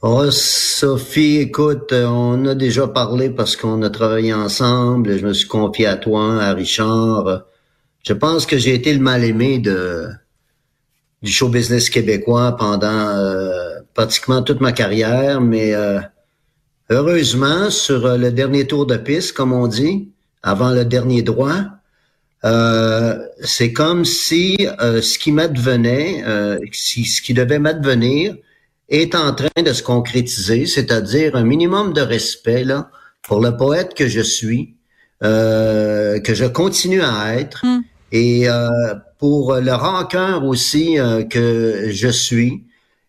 Oh, 0.00 0.30
Sophie, 0.30 1.36
écoute, 1.36 1.92
on 1.92 2.46
a 2.46 2.54
déjà 2.54 2.88
parlé 2.88 3.28
parce 3.28 3.56
qu'on 3.56 3.82
a 3.82 3.90
travaillé 3.90 4.32
ensemble. 4.32 5.18
Je 5.18 5.26
me 5.26 5.34
suis 5.34 5.48
confié 5.48 5.84
à 5.84 5.96
toi, 5.96 6.42
à 6.42 6.54
Richard. 6.54 7.42
Je 8.04 8.14
pense 8.14 8.46
que 8.46 8.56
j'ai 8.56 8.72
été 8.72 8.94
le 8.94 9.00
mal-aimé 9.00 9.58
de 9.58 10.08
du 11.22 11.32
show 11.32 11.48
business 11.48 11.90
québécois 11.90 12.56
pendant 12.56 13.08
euh, 13.08 13.80
pratiquement 13.94 14.42
toute 14.42 14.60
ma 14.60 14.72
carrière, 14.72 15.40
mais 15.40 15.74
euh, 15.74 16.00
heureusement, 16.90 17.70
sur 17.70 18.06
euh, 18.06 18.16
le 18.16 18.30
dernier 18.30 18.66
tour 18.66 18.86
de 18.86 18.96
piste, 18.96 19.32
comme 19.32 19.52
on 19.52 19.66
dit, 19.66 20.10
avant 20.42 20.70
le 20.70 20.84
dernier 20.84 21.22
droit, 21.22 21.62
c'est 23.42 23.72
comme 23.72 24.04
si 24.04 24.68
ce 24.78 25.18
qui 25.18 25.32
m'advenait, 25.32 26.22
si, 26.70 27.04
ce 27.04 27.20
qui 27.20 27.34
devait 27.34 27.58
m'advenir, 27.58 28.36
est 28.88 29.16
en 29.16 29.34
train 29.34 29.62
de 29.64 29.72
se 29.72 29.82
concrétiser, 29.82 30.66
c'est-à-dire 30.66 31.34
un 31.34 31.42
minimum 31.42 31.92
de 31.92 32.00
respect 32.02 32.62
là, 32.62 32.90
pour 33.22 33.40
le 33.40 33.56
poète 33.56 33.94
que 33.94 34.06
je 34.06 34.20
suis, 34.20 34.76
euh, 35.22 36.20
que 36.20 36.34
je 36.34 36.44
continue 36.44 37.02
à 37.02 37.36
être, 37.36 37.64
Hmm. 37.64 37.80
et 38.12 38.48
euh, 38.48 38.68
pour 39.18 39.54
le 39.54 39.72
rancœur 39.72 40.44
aussi 40.44 40.98
euh, 40.98 41.24
que 41.24 41.88
je 41.90 42.08
suis. 42.08 42.64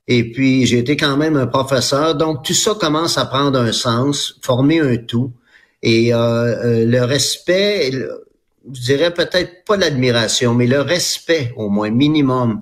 Et 0.07 0.31
puis, 0.31 0.65
j'ai 0.65 0.79
été 0.79 0.95
quand 0.95 1.17
même 1.17 1.35
un 1.35 1.47
professeur. 1.47 2.15
Donc, 2.15 2.43
tout 2.43 2.53
ça 2.53 2.75
commence 2.75 3.17
à 3.17 3.25
prendre 3.25 3.59
un 3.59 3.73
sens, 3.73 4.39
former 4.41 4.79
un 4.79 4.97
tout. 4.97 5.31
Et 5.83 6.13
euh, 6.13 6.19
euh, 6.19 6.85
le 6.85 7.03
respect, 7.03 7.91
je 7.91 8.81
dirais 8.81 9.13
peut-être 9.13 9.65
pas 9.65 9.75
l'admiration, 9.75 10.53
mais 10.53 10.67
le 10.67 10.81
respect 10.81 11.53
au 11.57 11.69
moins 11.69 11.89
minimum 11.89 12.61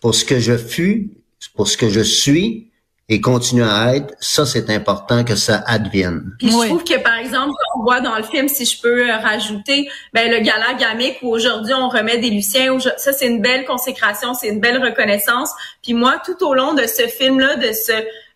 pour 0.00 0.14
ce 0.14 0.24
que 0.24 0.40
je 0.40 0.56
fus, 0.56 1.10
pour 1.54 1.68
ce 1.68 1.76
que 1.76 1.88
je 1.88 2.00
suis 2.00 2.70
et 3.08 3.20
continue 3.20 3.62
à 3.62 3.94
être, 3.94 4.14
ça 4.18 4.44
c'est 4.44 4.68
important 4.70 5.22
que 5.22 5.36
ça 5.36 5.62
advienne. 5.66 6.32
Puis 6.38 6.50
je 6.50 6.66
trouve 6.66 6.82
que, 6.82 6.98
par 6.98 7.16
exemple, 7.16 7.52
on 7.76 7.82
voit 7.82 8.00
dans 8.00 8.16
le 8.16 8.24
film, 8.24 8.48
si 8.48 8.64
je 8.64 8.80
peux 8.80 9.08
euh, 9.08 9.16
rajouter, 9.18 9.88
ben, 10.12 10.28
le 10.28 10.40
gala 10.40 10.74
gamique 10.74 11.18
où 11.22 11.28
aujourd'hui 11.28 11.72
on 11.74 11.88
remet 11.88 12.18
des 12.18 12.30
Luciens, 12.30 12.76
ça 12.96 13.12
c'est 13.12 13.26
une 13.26 13.40
belle 13.40 13.64
consécration, 13.64 14.34
c'est 14.34 14.48
une 14.48 14.60
belle 14.60 14.82
reconnaissance. 14.82 15.50
Puis 15.82 15.94
moi, 15.94 16.20
tout 16.24 16.44
au 16.44 16.54
long 16.54 16.74
de 16.74 16.84
ce 16.86 17.06
film-là, 17.06 17.56
de 17.56 17.72
ce 17.72 17.92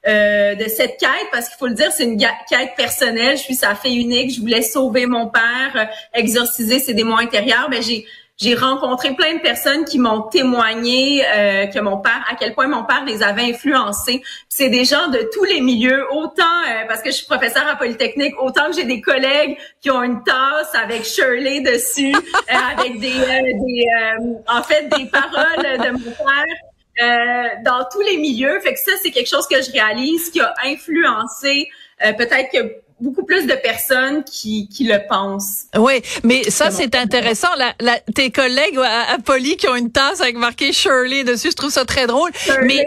euh, 0.08 0.54
de 0.54 0.64
cette 0.64 0.98
quête, 0.98 1.28
parce 1.30 1.48
qu'il 1.48 1.58
faut 1.58 1.66
le 1.66 1.74
dire, 1.74 1.92
c'est 1.92 2.04
une 2.04 2.16
quête 2.16 2.74
personnelle. 2.74 3.36
Je 3.36 3.42
suis 3.42 3.54
sa 3.54 3.74
fille 3.74 4.00
unique. 4.00 4.34
Je 4.34 4.40
voulais 4.40 4.62
sauver 4.62 5.04
mon 5.04 5.28
père, 5.28 5.72
euh, 5.74 5.84
exorciser 6.14 6.78
ses 6.78 6.94
démons 6.94 7.18
intérieurs. 7.18 7.68
Ben 7.70 7.82
j'ai 7.82 8.06
j'ai 8.40 8.54
rencontré 8.54 9.14
plein 9.14 9.34
de 9.34 9.40
personnes 9.40 9.84
qui 9.84 9.98
m'ont 9.98 10.22
témoigné 10.22 11.22
euh, 11.26 11.66
que 11.66 11.78
mon 11.78 11.98
père, 11.98 12.24
à 12.30 12.36
quel 12.36 12.54
point 12.54 12.68
mon 12.68 12.84
père 12.84 13.04
les 13.04 13.22
avait 13.22 13.42
influencés. 13.42 14.22
C'est 14.48 14.70
des 14.70 14.84
gens 14.86 15.08
de 15.08 15.28
tous 15.32 15.44
les 15.44 15.60
milieux, 15.60 16.06
autant 16.12 16.42
euh, 16.68 16.86
parce 16.88 17.02
que 17.02 17.10
je 17.10 17.16
suis 17.16 17.26
professeur 17.26 17.66
à 17.68 17.76
Polytechnique, 17.76 18.34
autant 18.40 18.66
que 18.68 18.76
j'ai 18.76 18.84
des 18.84 19.02
collègues 19.02 19.58
qui 19.80 19.90
ont 19.90 20.02
une 20.02 20.22
tasse 20.22 20.74
avec 20.74 21.04
Shirley 21.04 21.60
dessus, 21.60 22.14
euh, 22.14 22.78
avec 22.78 22.98
des, 22.98 23.12
euh, 23.12 23.42
des 23.66 23.84
euh, 24.00 24.34
en 24.48 24.62
fait 24.62 24.88
des 24.96 25.04
paroles 25.06 25.78
de 25.78 25.90
mon 25.90 26.10
père. 26.10 26.56
euh, 27.02 27.48
dans 27.64 27.84
tous 27.92 28.00
les 28.00 28.16
milieux, 28.16 28.58
fait 28.60 28.74
que 28.74 28.80
ça 28.80 28.92
c'est 29.02 29.10
quelque 29.10 29.28
chose 29.28 29.46
que 29.46 29.60
je 29.62 29.70
réalise 29.70 30.30
qui 30.30 30.40
a 30.40 30.54
influencé 30.64 31.68
euh, 32.04 32.12
peut-être 32.14 32.50
que 32.50 32.74
beaucoup 33.00 33.24
plus 33.24 33.46
de 33.46 33.54
personnes 33.54 34.24
qui, 34.24 34.68
qui 34.68 34.84
le 34.84 34.98
pensent. 35.08 35.64
Oui, 35.76 36.02
mais 36.22 36.50
ça, 36.50 36.70
c'est 36.70 36.94
intéressant. 36.94 37.48
La, 37.56 37.74
la, 37.80 37.98
tes 38.14 38.30
collègues 38.30 38.78
à, 38.78 39.14
à 39.14 39.18
Poly 39.18 39.56
qui 39.56 39.68
ont 39.68 39.76
une 39.76 39.90
tasse 39.90 40.20
avec 40.20 40.36
marqué 40.36 40.72
Shirley 40.72 41.24
dessus, 41.24 41.50
je 41.50 41.56
trouve 41.56 41.70
ça 41.70 41.84
très 41.84 42.06
drôle. 42.06 42.30
Mais, 42.62 42.84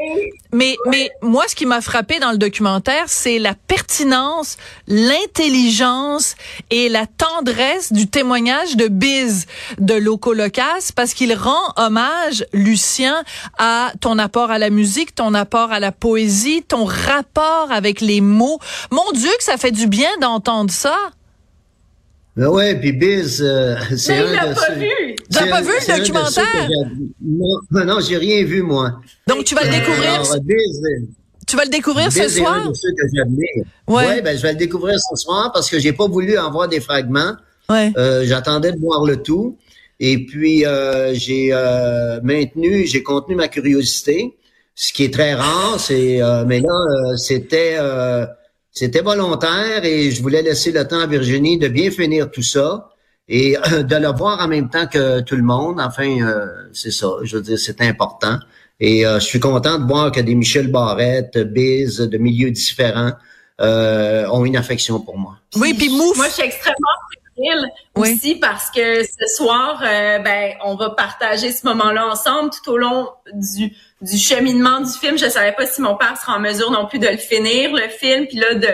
mais, 0.52 0.76
mais 0.88 1.10
moi, 1.22 1.46
ce 1.48 1.56
qui 1.56 1.66
m'a 1.66 1.82
frappé 1.82 2.20
dans 2.20 2.32
le 2.32 2.38
documentaire, 2.38 3.06
c'est 3.08 3.40
la 3.40 3.56
pertinence, 3.56 4.58
l'intelligence 4.88 6.36
et 6.70 6.90
la 6.90 7.06
tendresse 7.08 7.92
du 7.92 8.08
témoignage 8.08 8.76
de 8.76 8.88
Biz 8.88 9.46
de 9.80 9.94
Loco 9.96 10.34
Locas 10.34 10.92
parce 10.96 11.14
qu'il 11.14 11.34
rend 11.34 11.74
hommage, 11.78 12.46
Lucien, 12.54 13.24
à 13.58 13.92
ton 14.02 14.20
apport 14.20 14.52
à 14.52 14.60
la 14.60 14.70
musique, 14.70 15.16
ton 15.16 15.34
apport 15.34 15.72
à 15.72 15.80
la 15.80 15.92
poésie, 15.92 16.64
ton 16.68 16.86
rapport 16.86 17.72
avec 17.72 18.02
les 18.02 18.22
mots. 18.22 18.60
Mon 18.92 19.12
Dieu, 19.14 19.32
que 19.38 19.44
ça 19.44 19.58
fait 19.58 19.72
du 19.72 19.88
bien 19.88 20.03
d'entendre 20.22 20.72
ça. 20.72 20.96
Ben 22.36 22.48
ouais, 22.48 22.76
puis 22.80 22.94
Biz, 22.94 23.42
euh, 23.44 23.76
c'est 23.96 24.14
Mais 24.18 24.32
il 24.32 24.38
un 24.40 24.42
l'a 24.44 24.48
de 24.50 24.54
pas 24.56 24.66
ceux- 24.68 24.74
vu. 24.74 25.16
Tu 25.32 25.50
pas 25.50 25.62
vu, 25.62 25.68
le 25.88 25.98
documentaire? 26.00 26.70
Non, 27.22 27.86
non, 27.86 28.00
j'ai 28.00 28.18
rien 28.18 28.44
vu 28.44 28.62
moi. 28.64 29.00
Donc, 29.28 29.44
tu 29.46 29.54
vas 29.56 29.64
le 29.64 29.70
découvrir, 29.72 30.12
Alors, 30.14 30.40
Biz, 30.42 30.82
tu 31.48 31.56
vas 31.56 31.66
le 31.66 31.70
découvrir 31.70 32.12
ce 32.12 32.20
Biz 32.20 32.38
soir? 32.38 32.54
un 32.54 32.70
de 32.70 32.74
ceux 32.74 32.90
que 32.92 33.08
j'admire. 33.16 33.66
Ouais. 33.88 33.96
Ouais. 34.08 34.22
ben 34.22 34.36
je 34.38 34.42
vais 34.42 34.54
le 34.54 34.58
découvrir 34.58 34.96
ce 35.00 35.16
soir 35.16 35.52
parce 35.54 35.70
que 35.70 35.78
j'ai 35.80 35.94
pas 35.94 36.08
voulu 36.08 36.38
en 36.38 36.50
voir 36.52 36.68
des 36.68 36.80
fragments. 36.80 37.34
Ouais. 37.70 37.92
Euh, 37.98 38.26
J'attendais 38.26 38.72
de 38.72 38.80
voir 38.80 39.04
le 39.06 39.18
tout. 39.18 39.58
Et 40.00 40.26
puis 40.26 40.66
euh, 40.66 41.14
j'ai 41.14 41.50
euh, 41.54 42.20
maintenu, 42.24 42.86
j'ai 42.88 43.04
contenu 43.04 43.36
ma 43.36 43.48
curiosité, 43.48 44.36
ce 44.76 44.92
qui 44.92 45.04
est 45.04 45.14
très 45.14 45.34
rare. 45.36 45.80
C'est 45.80 46.22
euh, 46.22 46.46
mais 46.46 46.60
là 46.62 46.70
euh, 46.74 47.16
c'était 47.16 47.76
euh, 47.78 48.26
c'était 48.74 49.02
volontaire 49.02 49.86
et 49.86 50.10
je 50.10 50.22
voulais 50.22 50.42
laisser 50.42 50.72
le 50.72 50.88
temps 50.88 51.00
à 51.00 51.06
Virginie 51.06 51.60
de 51.60 51.68
bien 51.68 51.92
finir 51.92 52.32
tout 52.32 52.42
ça 52.42 52.90
et 53.28 53.56
de 53.84 53.96
le 53.96 54.08
voir 54.10 54.42
en 54.42 54.48
même 54.48 54.70
temps 54.70 54.88
que 54.88 55.22
tout 55.22 55.36
le 55.36 55.44
monde. 55.44 55.80
Enfin, 55.80 56.20
euh, 56.22 56.48
c'est 56.74 56.92
ça. 56.92 57.08
Je 57.22 57.38
veux 57.38 57.44
dire, 57.44 57.60
c'est 57.60 57.82
important. 57.82 58.40
Et 58.80 59.06
euh, 59.06 59.20
je 59.20 59.26
suis 59.26 59.40
content 59.40 59.80
de 59.80 59.86
voir 59.86 60.12
que 60.12 60.20
des 60.20 60.34
Michel 60.34 60.72
Barrette, 60.72 61.38
Biz, 61.38 62.00
de 62.00 62.18
milieux 62.18 62.50
différents, 62.50 63.12
euh, 63.62 64.28
ont 64.30 64.44
une 64.44 64.58
affection 64.58 65.00
pour 65.00 65.18
moi. 65.18 65.38
Oui, 65.56 65.76
puis 65.76 65.90
Mouf. 65.90 66.18
Moi, 66.18 66.28
je 66.28 66.34
suis 66.34 66.44
extrêmement 66.44 66.90
Oui. 67.38 67.50
aussi 67.96 68.36
parce 68.36 68.70
que 68.70 69.04
ce 69.04 69.36
soir, 69.36 69.82
euh, 69.84 70.20
ben, 70.20 70.54
on 70.64 70.76
va 70.76 70.92
partager 70.92 71.52
ce 71.52 71.66
moment-là 71.68 72.08
ensemble 72.08 72.52
tout 72.52 72.72
au 72.72 72.78
long 72.78 73.10
du, 73.34 73.74
du 74.02 74.18
cheminement 74.18 74.82
du 74.82 74.92
film. 74.92 75.18
Je 75.18 75.30
savais 75.30 75.54
pas 75.54 75.66
si 75.66 75.82
mon 75.82 75.96
père 75.96 76.18
sera 76.18 76.38
en 76.38 76.40
mesure 76.40 76.72
non 76.72 76.86
plus 76.86 77.00
de 77.00 77.08
le 77.08 77.18
finir, 77.18 77.72
le 77.74 77.90
film, 77.90 78.28
puis 78.28 78.38
là, 78.38 78.56
de 78.56 78.70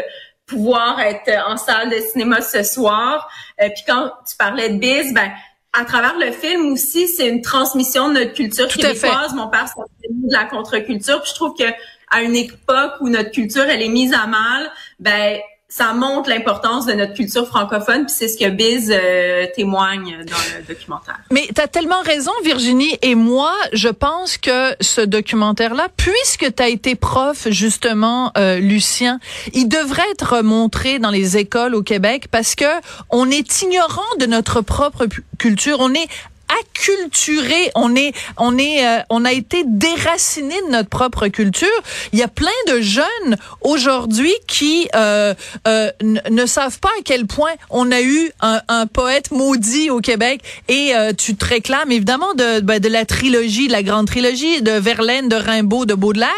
pouvoir 0.45 0.99
être 0.99 1.31
en 1.47 1.57
salle 1.57 1.89
de 1.89 1.99
cinéma 1.99 2.41
ce 2.41 2.63
soir. 2.63 3.29
Euh, 3.61 3.69
puis 3.69 3.83
quand 3.87 4.11
tu 4.27 4.35
parlais 4.35 4.69
de 4.69 4.79
Biz, 4.79 5.13
ben, 5.13 5.31
à 5.73 5.85
travers 5.85 6.17
le 6.17 6.31
film 6.31 6.73
aussi, 6.73 7.07
c'est 7.07 7.27
une 7.27 7.41
transmission 7.41 8.09
de 8.09 8.15
notre 8.15 8.33
culture 8.33 8.67
Tout 8.67 8.79
québécoise. 8.79 9.33
Mon 9.33 9.47
père 9.47 9.67
s'est 9.67 10.09
de 10.09 10.33
la 10.33 10.45
contre-culture. 10.45 11.21
Puis 11.21 11.31
je 11.31 11.35
trouve 11.35 11.55
que 11.55 11.71
à 12.09 12.23
une 12.23 12.35
époque 12.35 12.93
où 13.01 13.09
notre 13.09 13.31
culture 13.31 13.63
elle 13.63 13.83
est 13.83 13.89
mise 13.89 14.13
à 14.13 14.25
mal, 14.25 14.71
ben 14.99 15.39
ça 15.71 15.93
montre 15.93 16.29
l'importance 16.29 16.87
de 16.87 16.93
notre 16.93 17.13
culture 17.13 17.47
francophone. 17.47 18.07
Puis 18.07 18.15
c'est 18.17 18.27
ce 18.27 18.37
que 18.37 18.49
Biz 18.49 18.91
euh, 18.91 19.45
témoigne 19.55 20.17
dans 20.25 20.57
le 20.57 20.67
documentaire. 20.67 21.19
Mais 21.29 21.47
tu 21.53 21.61
as 21.61 21.67
tellement 21.67 22.01
raison, 22.03 22.31
Virginie. 22.43 22.97
Et 23.03 23.13
moi, 23.13 23.53
je 23.71 23.89
pense 23.89 24.37
que 24.39 24.75
ce 24.81 25.01
documentaire-là, 25.01 25.87
puisque 25.95 26.55
tu 26.55 26.63
as 26.63 26.69
été 26.69 26.95
prof, 26.95 27.47
justement, 27.51 28.31
euh, 28.35 28.57
Lucien, 28.57 29.19
il 29.53 29.67
devrait 29.69 30.09
être 30.11 30.41
montré 30.41 30.97
dans 30.97 31.11
les 31.11 31.37
écoles 31.37 31.75
au 31.75 31.83
Québec 31.83 32.29
parce 32.31 32.55
que 32.55 32.65
on 33.11 33.29
est 33.29 33.61
ignorant 33.61 34.01
de 34.19 34.25
notre 34.25 34.61
propre 34.61 35.05
culture. 35.37 35.77
On 35.81 35.93
est 35.93 36.07
acculturé, 36.49 37.71
on 37.75 37.95
est, 37.95 38.13
on 38.37 38.57
est, 38.57 38.85
euh, 38.85 38.99
on 39.09 39.25
a 39.25 39.31
été 39.31 39.63
déraciné 39.65 40.55
de 40.67 40.71
notre 40.71 40.89
propre 40.89 41.27
culture. 41.27 41.67
Il 42.13 42.19
y 42.19 42.23
a 42.23 42.27
plein 42.27 42.49
de 42.67 42.81
jeunes 42.81 43.37
aujourd'hui 43.61 44.33
qui 44.47 44.89
euh, 44.95 45.33
euh, 45.67 45.91
ne 46.01 46.45
savent 46.45 46.79
pas 46.79 46.89
à 46.99 47.01
quel 47.03 47.27
point 47.27 47.51
on 47.69 47.91
a 47.91 48.01
eu 48.01 48.31
un, 48.41 48.61
un 48.67 48.87
poète 48.87 49.31
maudit 49.31 49.89
au 49.89 49.99
Québec. 49.99 50.41
Et 50.67 50.95
euh, 50.95 51.13
tu 51.13 51.35
te 51.35 51.45
réclames 51.45 51.91
évidemment 51.91 52.33
de, 52.33 52.61
ben, 52.61 52.79
de 52.79 52.89
la 52.89 53.05
trilogie, 53.05 53.67
de 53.67 53.71
la 53.71 53.83
grande 53.83 54.07
trilogie 54.07 54.61
de 54.61 54.71
Verlaine, 54.71 55.29
de 55.29 55.35
Rimbaud, 55.35 55.85
de 55.85 55.93
Baudelaire, 55.93 56.29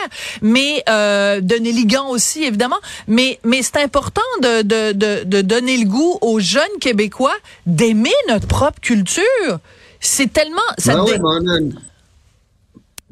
mais 0.42 0.84
euh, 0.90 1.40
de 1.42 1.56
Néligan 1.56 2.10
aussi 2.10 2.44
évidemment. 2.44 2.80
Mais 3.08 3.40
mais 3.44 3.62
c'est 3.62 3.78
important 3.78 4.22
de, 4.42 4.62
de 4.62 4.92
de 4.92 5.24
de 5.24 5.42
donner 5.42 5.78
le 5.78 5.86
goût 5.86 6.18
aux 6.22 6.40
jeunes 6.40 6.78
Québécois 6.80 7.36
d'aimer 7.66 8.14
notre 8.28 8.48
propre 8.48 8.80
culture. 8.82 9.60
C'est 10.02 10.34
tellement 10.34 10.58
ça 10.78 10.96
Ben 10.96 11.04
oui, 11.04 11.12
dé- 11.14 11.18
mais 11.20 11.24
on 11.30 11.48
a 11.48 11.58
une- 11.60 11.76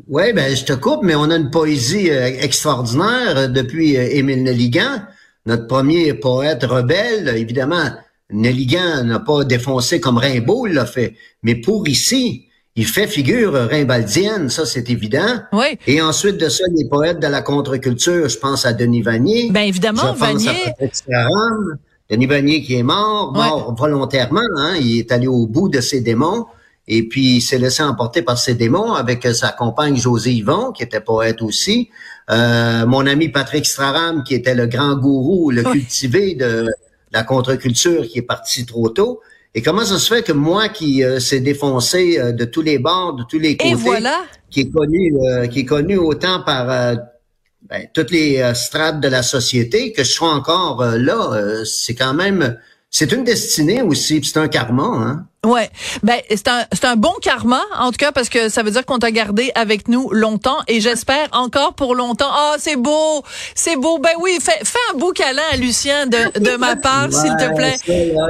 Ouais, 0.10 0.34
ben 0.34 0.56
je 0.56 0.66
te 0.66 0.74
coupe, 0.74 1.02
mais 1.04 1.14
on 1.16 1.30
a 1.30 1.36
une 1.36 1.52
poésie 1.52 2.10
euh, 2.10 2.26
extraordinaire 2.42 3.38
euh, 3.38 3.48
depuis 3.48 3.96
euh, 3.96 4.08
Émile 4.12 4.42
Nelligan, 4.44 5.04
notre 5.46 5.68
premier 5.68 6.16
poète 6.16 6.64
rebelle. 6.64 7.28
Évidemment, 7.38 7.86
Nelligan 8.32 9.04
n'a 9.04 9.20
pas 9.20 9.44
défoncé 9.44 10.00
comme 10.02 10.18
Rimbaud 10.18 10.66
l'a 10.66 10.88
fait, 10.88 11.14
mais 11.44 11.54
pour 11.56 11.88
ici, 11.88 12.46
il 12.76 12.88
fait 12.88 13.06
figure 13.06 13.54
rimbaldienne, 13.54 14.50
ça 14.50 14.66
c'est 14.66 14.90
évident. 14.90 15.42
Oui. 15.54 15.78
Et 15.86 16.02
ensuite 16.02 16.38
de 16.38 16.50
ça, 16.50 16.64
les 16.76 16.88
poètes 16.90 17.20
de 17.20 17.28
la 17.28 17.42
contre-culture, 17.44 18.28
je 18.30 18.38
pense 18.40 18.66
à 18.66 18.74
Denis 18.74 19.04
Vanier. 19.04 19.52
Ben 19.52 19.62
évidemment, 19.62 20.02
je 20.02 20.08
pense 20.08 20.18
Vanier. 20.18 20.50
à 21.14 21.28
Denis 22.10 22.26
Vanier 22.26 22.64
qui 22.64 22.76
est 22.76 22.84
mort, 22.84 23.32
mort 23.34 23.76
volontairement, 23.78 24.42
hein, 24.58 24.76
il 24.82 24.98
est 25.00 25.12
allé 25.12 25.28
au 25.28 25.46
bout 25.46 25.70
de 25.70 25.82
ses 25.82 26.02
démons. 26.02 26.46
Et 26.92 27.08
puis, 27.08 27.36
il 27.38 27.42
s'est 27.42 27.60
laissé 27.60 27.84
emporter 27.84 28.24
par 28.24 28.38
ses 28.40 28.56
démons 28.56 28.94
avec 28.94 29.26
euh, 29.26 29.34
sa 29.34 29.50
compagne 29.52 29.96
José 29.96 30.32
Yvon, 30.34 30.72
qui 30.72 30.82
était 30.84 31.00
poète 31.02 31.42
aussi. 31.44 31.90
Euh, 32.32 32.86
mon 32.88 33.06
ami 33.06 33.30
Patrick 33.30 33.66
Straram, 33.66 34.24
qui 34.24 34.34
était 34.34 34.56
le 34.56 34.66
grand 34.66 34.96
gourou, 34.96 35.52
le 35.52 35.64
Oui. 35.66 35.72
cultivé 35.74 36.34
de 36.36 36.68
la 37.12 37.24
contre-culture, 37.24 38.08
qui 38.08 38.18
est 38.20 38.24
parti 38.24 38.66
trop 38.66 38.90
tôt. 38.90 39.22
Et 39.56 39.62
comment 39.62 39.86
ça 39.86 39.98
se 40.00 40.14
fait 40.14 40.24
que 40.24 40.32
moi, 40.32 40.70
qui 40.70 41.04
euh, 41.04 41.20
s'est 41.20 41.40
défoncé 41.42 42.20
euh, 42.20 42.32
de 42.32 42.46
tous 42.46 42.62
les 42.64 42.80
bords, 42.80 43.14
de 43.14 43.24
tous 43.24 43.40
les 43.40 43.56
côtés, 43.56 43.72
Et 43.72 43.76
voilà. 43.76 44.18
qui 44.50 44.62
est 44.62 44.72
connu, 44.72 45.14
euh, 45.24 45.48
qui 45.48 45.60
est 45.62 45.66
connu 45.66 45.96
autant 45.98 46.42
par 46.42 46.66
ben, 47.70 47.88
toutes 47.94 48.10
les 48.12 48.52
strates 48.56 49.00
de 49.00 49.08
la 49.08 49.22
société, 49.22 49.92
que 49.92 50.04
je 50.04 50.12
sois 50.12 50.34
encore 50.34 50.84
là, 50.84 51.34
euh, 51.34 51.66
c'est 51.66 51.94
quand 51.94 52.14
même, 52.16 52.58
c'est 52.90 53.12
une 53.12 53.24
destinée 53.24 53.82
aussi, 53.84 54.22
c'est 54.24 54.40
un 54.40 54.48
karma, 54.48 54.84
hein. 54.86 55.26
Ouais, 55.46 55.70
ben 56.04 56.20
c'est 56.30 56.50
un 56.50 56.66
c'est 56.74 56.84
un 56.84 56.98
bon 56.98 57.14
karma 57.22 57.62
en 57.78 57.92
tout 57.92 57.98
cas 57.98 58.12
parce 58.12 58.28
que 58.28 58.50
ça 58.50 58.62
veut 58.62 58.72
dire 58.72 58.86
qu'on 58.86 59.00
t'a 59.00 59.10
gardé 59.10 59.54
avec 59.56 59.88
nous 59.88 60.10
longtemps 60.12 60.58
et 60.68 60.82
j'espère 60.82 61.30
encore 61.32 61.76
pour 61.76 61.96
longtemps. 61.96 62.28
Ah 62.30 62.56
c'est 62.58 62.76
beau, 62.76 63.24
c'est 63.56 63.78
beau. 63.78 64.00
Ben 64.00 64.12
oui, 64.20 64.38
fais 64.42 64.60
fais 64.66 64.78
un 64.94 64.98
beau 64.98 65.14
câlin 65.14 65.42
à 65.54 65.56
Lucien 65.56 66.08
de 66.08 66.40
de 66.40 66.58
ma 66.58 66.76
part 66.76 67.14
s'il 67.14 67.32
te 67.38 67.56
plaît. 67.56 67.78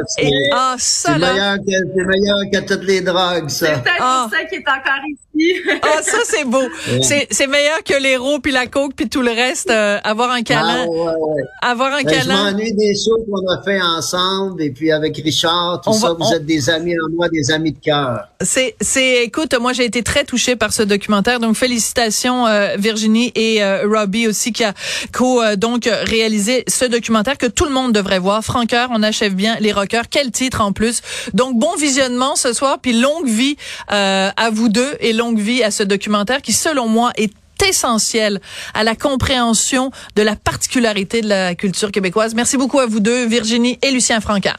C'est 0.05 0.31
ah, 0.53 0.75
ça, 0.77 1.17
meilleur 1.17 1.55
que 1.55 1.71
c'est 1.95 2.05
meilleur 2.05 2.41
que 2.53 2.59
toutes 2.59 2.83
les 2.83 3.01
drogues 3.01 3.49
ça. 3.49 3.65
C'est 3.65 3.81
peut-être 3.81 3.95
ah. 4.01 4.27
pour 4.29 4.37
ça 4.37 4.45
qu'il 4.45 4.59
est 4.59 4.69
encore 4.69 5.03
ici. 5.09 5.28
Ah 5.81 6.01
ça 6.01 6.19
c'est 6.23 6.45
beau. 6.45 6.63
C'est 7.01 7.27
c'est 7.31 7.47
meilleur 7.47 7.83
que 7.83 7.99
l'héros 8.01 8.39
puis 8.39 8.51
la 8.51 8.67
coke 8.67 8.93
puis 8.95 9.09
tout 9.09 9.21
le 9.21 9.31
reste. 9.31 9.69
Euh, 9.71 9.97
avoir 10.03 10.31
un 10.31 10.41
câlin. 10.41 10.85
Ah, 10.85 10.87
ouais, 10.87 10.99
ouais. 10.99 11.43
Avoir 11.61 11.93
un 11.93 12.03
ben, 12.03 12.11
câlin. 12.11 12.47
Je 12.47 12.51
m'ennuie 12.51 12.73
des 12.73 12.93
shows 12.95 13.25
qu'on 13.29 13.47
a 13.51 13.61
fait 13.63 13.81
ensemble 13.81 14.61
et 14.61 14.69
puis 14.69 14.91
avec 14.91 15.17
Richard 15.17 15.81
tout 15.83 15.93
ça. 15.93 16.13
vous 16.17 16.33
êtes 16.33 16.45
des 16.45 16.69
amis 16.69 16.95
moi 17.15 17.27
des 17.29 17.51
amis 17.51 17.71
de 17.71 17.79
cœur. 17.79 18.27
C'est, 18.41 18.75
c'est, 18.79 19.23
écoute, 19.23 19.53
moi 19.59 19.73
j'ai 19.73 19.85
été 19.85 20.01
très 20.01 20.23
touchée 20.23 20.55
par 20.55 20.71
ce 20.71 20.83
documentaire, 20.83 21.39
donc 21.39 21.55
félicitations 21.55 22.47
euh, 22.47 22.75
Virginie 22.77 23.31
et 23.35 23.63
euh, 23.63 23.85
Robbie 23.85 24.27
aussi 24.27 24.53
qui 24.53 24.63
a 24.63 24.73
co 25.11 25.41
euh, 25.41 25.55
donc 25.55 25.89
réalisé 26.03 26.63
ce 26.67 26.85
documentaire 26.85 27.37
que 27.37 27.45
tout 27.45 27.65
le 27.65 27.71
monde 27.71 27.91
devrait 27.91 28.19
voir. 28.19 28.43
Franqueur, 28.43 28.89
on 28.91 29.03
achève 29.03 29.33
bien 29.33 29.57
les 29.59 29.71
rockers. 29.71 30.09
Quel 30.09 30.31
titre 30.31 30.61
en 30.61 30.71
plus. 30.71 31.01
Donc 31.33 31.57
bon 31.57 31.75
visionnement 31.75 32.35
ce 32.35 32.53
soir, 32.53 32.79
puis 32.81 32.93
longue 32.93 33.27
vie 33.27 33.57
à 33.89 34.49
vous 34.51 34.69
deux 34.69 34.95
et 34.99 35.13
longue 35.13 35.28
vie 35.37 35.63
à 35.63 35.71
ce 35.71 35.83
documentaire 35.83 36.41
qui, 36.41 36.53
selon 36.53 36.87
moi, 36.87 37.11
est 37.15 37.33
essentiel 37.67 38.39
à 38.73 38.83
la 38.83 38.95
compréhension 38.95 39.91
de 40.15 40.21
la 40.21 40.35
particularité 40.35 41.21
de 41.21 41.27
la 41.27 41.55
culture 41.55 41.91
québécoise. 41.91 42.33
Merci 42.33 42.57
beaucoup 42.57 42.79
à 42.79 42.85
vous 42.85 43.01
deux, 43.01 43.27
Virginie 43.27 43.77
et 43.81 43.91
Lucien 43.91 44.21
Franca. 44.21 44.55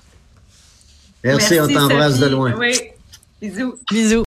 Merci, 1.25 1.59
on 1.61 1.69
t'embrasse 1.69 2.19
de 2.19 2.27
loin. 2.27 2.55
Oui. 2.59 2.73
Bisous. 3.41 3.75
Bisous. 3.91 4.19